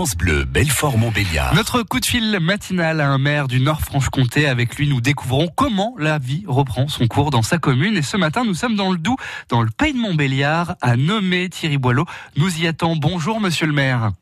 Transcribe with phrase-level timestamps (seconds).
[0.00, 1.54] France Bleu, Belfort-Montbéliard.
[1.54, 4.46] Notre coup de fil matinal à un maire du Nord-Franche-Comté.
[4.46, 7.98] Avec lui, nous découvrons comment la vie reprend son cours dans sa commune.
[7.98, 9.18] Et ce matin, nous sommes dans le Doubs,
[9.50, 12.06] dans le Pays de Montbéliard, à nommer Thierry Boileau.
[12.38, 13.10] Nous y attendons.
[13.10, 14.12] Bonjour, monsieur le maire.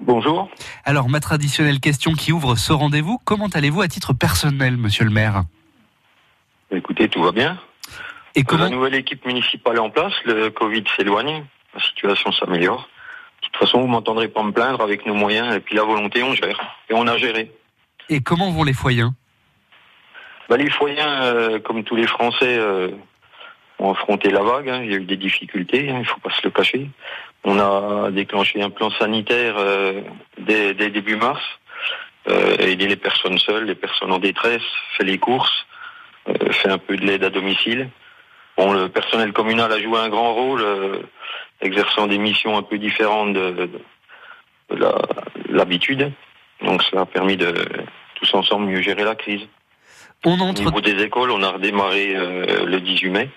[0.00, 0.50] Bonjour.
[0.84, 5.12] Alors, ma traditionnelle question qui ouvre ce rendez-vous, comment allez-vous à titre personnel, monsieur le
[5.12, 5.44] maire?
[6.72, 7.56] Écoutez, tout va bien.
[8.34, 8.68] Et La comment?
[8.68, 12.88] nouvelle équipe municipale est en place, le Covid s'éloigne, la situation s'améliore.
[13.62, 16.20] De toute façon, vous m'entendrez pas me plaindre avec nos moyens et puis la volonté,
[16.24, 16.58] on gère.
[16.90, 17.48] Et on a géré.
[18.08, 19.06] et comment vont les foyers?
[20.48, 22.88] Bah, les foyers, euh, comme tous les Français, euh,
[23.78, 24.68] ont affronté la vague.
[24.68, 24.80] hein.
[24.82, 26.90] Il y a eu des difficultés, hein, il faut pas se le cacher.
[27.44, 30.00] On a déclenché un plan sanitaire euh,
[30.38, 31.40] dès, dès début mars,
[32.58, 34.66] aider les personnes seules, les personnes en détresse,
[34.98, 35.66] fait les courses,
[36.50, 37.90] fait un peu de l'aide à domicile.
[38.56, 40.64] Bon, le personnel communal a joué un grand rôle,
[41.62, 43.70] exerçant des missions un peu différentes de, de-
[44.70, 45.02] de la-
[45.48, 46.12] l'habitude.
[46.64, 47.54] Donc ça a permis de
[48.16, 49.42] tous ensemble mieux gérer la crise.
[50.24, 53.30] On Au entre niveau des écoles, on a redémarré euh, le 18 mai,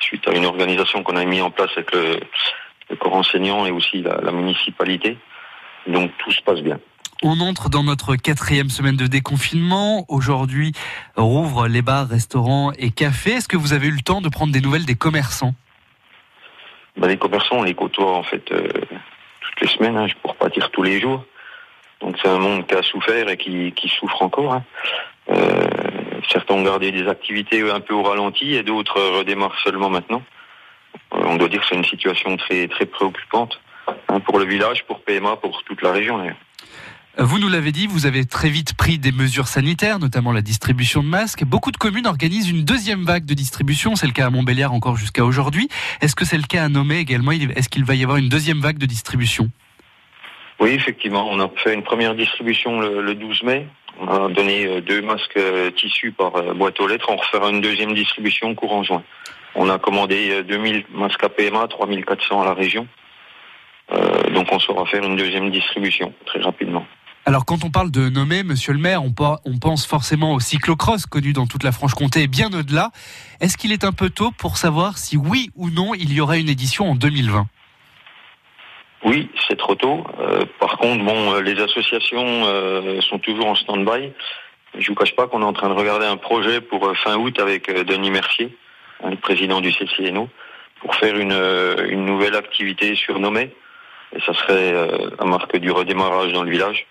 [0.00, 2.20] suite à une organisation qu'on a mis en place avec le,
[2.90, 5.18] le corps enseignant et aussi la, la municipalité.
[5.86, 6.78] Donc tout se passe bien.
[7.22, 10.04] On entre dans notre quatrième semaine de déconfinement.
[10.08, 10.72] Aujourd'hui,
[11.16, 13.32] rouvre les bars, restaurants et cafés.
[13.32, 15.54] Est-ce que vous avez eu le temps de prendre des nouvelles des commerçants?
[16.96, 18.68] Ben, les commerçants, on les côtoie en fait euh,
[19.40, 21.24] toutes les semaines, hein, pour pas dire tous les jours.
[22.00, 24.54] Donc c'est un monde qui a souffert et qui, qui souffre encore.
[24.54, 24.64] hein.
[25.30, 25.66] Euh,
[26.30, 30.22] certains ont gardé des activités un peu au ralenti et d'autres redémarrent seulement maintenant.
[31.14, 33.60] Euh, on doit dire que c'est une situation très très préoccupante
[34.08, 36.18] hein, pour le village, pour PMA, pour toute la région.
[37.18, 41.02] Vous nous l'avez dit, vous avez très vite pris des mesures sanitaires, notamment la distribution
[41.02, 41.44] de masques.
[41.44, 43.96] Beaucoup de communes organisent une deuxième vague de distribution.
[43.96, 45.68] C'est le cas à Montbéliard encore jusqu'à aujourd'hui.
[46.02, 47.32] Est-ce que c'est le cas à Nomé également?
[47.32, 49.48] Est-ce qu'il va y avoir une deuxième vague de distribution?
[50.60, 53.66] Oui, effectivement, on a fait une première distribution le, le 12 mai.
[53.98, 57.06] On a donné euh, deux masques euh, tissus par euh, boîte aux lettres.
[57.08, 59.02] On refera une deuxième distribution courant juin.
[59.54, 62.86] On a commandé euh, 2000 masques à PMA, 3400 à la région.
[64.34, 66.84] Donc on saura faire une deuxième distribution très rapidement.
[67.28, 71.32] Alors quand on parle de Nomé, monsieur le maire, on, pense forcément au cyclocross connu
[71.32, 72.92] dans toute la Franche-Comté et bien au-delà.
[73.40, 76.36] Est-ce qu'il est un peu tôt pour savoir si oui ou non il y aura
[76.36, 77.46] une édition en 2020
[79.02, 80.06] Oui, c'est trop tôt.
[80.20, 84.12] Euh, par contre, bon, euh, les associations euh, sont toujours en stand-by.
[84.78, 87.36] Je vous cache pas qu'on est en train de regarder un projet pour fin août
[87.40, 88.56] avec Denis Mercier,
[89.02, 90.28] hein, le président du CCNO,
[90.80, 93.50] pour faire une, nouvelle activité surnommée.
[94.14, 94.74] Et ça serait
[95.18, 96.86] à marque du redémarrage dans le village.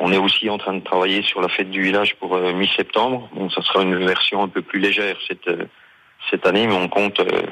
[0.00, 3.28] On est aussi en train de travailler sur la fête du village pour euh, mi-septembre.
[3.32, 5.64] Bon, ça sera une version un peu plus légère cette, euh,
[6.30, 7.42] cette année, mais on compte, euh,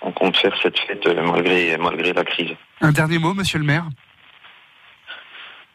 [0.00, 2.54] on compte faire cette fête malgré, malgré la crise.
[2.80, 3.84] Un dernier mot, monsieur le maire?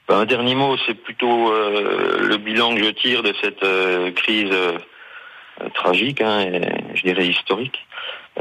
[0.08, 3.64] Ben, un dernier mot, c'est plutôt le bilan que je tire de cette
[4.16, 4.52] crise
[5.76, 7.86] tragique, hein, et, je dirais historique.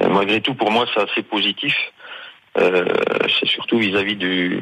[0.01, 1.75] Malgré tout, pour moi, c'est assez positif.
[2.59, 2.85] Euh,
[3.39, 4.61] c'est surtout vis-à-vis du,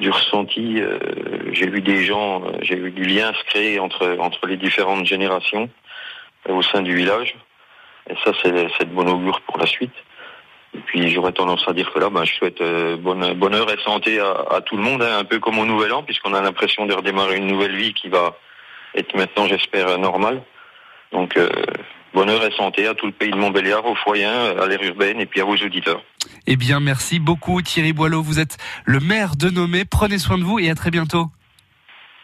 [0.00, 0.80] du ressenti.
[0.80, 0.98] euh,
[1.52, 5.06] j'ai vu des gens, euh, j'ai vu du lien se créer entre, entre les différentes
[5.06, 5.70] générations
[6.48, 7.36] euh, au sein du village.
[8.08, 9.94] Et ça, c'est de bon augure pour la suite.
[10.74, 14.60] Et puis j'aurais tendance à dire que là, ben, je souhaite bonheur et santé à,
[14.62, 17.36] tout le monde, hein, un peu comme au Nouvel An, puisqu'on a l'impression de redémarrer
[17.36, 18.36] une nouvelle vie qui va
[18.94, 20.42] être maintenant, j'espère, normale.
[21.12, 21.36] Donc
[22.14, 25.26] bonheur et santé à tout le pays de Montbéliard, aux foyens, à l'ère urbaine et
[25.26, 26.02] puis à vos auditeurs.
[26.46, 28.22] Eh bien, merci beaucoup Thierry Boileau.
[28.22, 29.84] Vous êtes le maire de Nomé.
[29.84, 31.30] Prenez soin de vous et à très bientôt.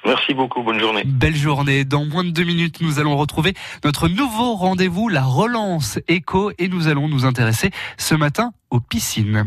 [0.04, 1.02] Merci beaucoup, bonne journée.
[1.04, 1.84] Belle journée.
[1.84, 3.54] Dans moins de deux minutes, nous allons retrouver
[3.84, 9.44] notre nouveau rendez-vous, la relance éco, et nous allons nous intéresser ce matin aux piscines.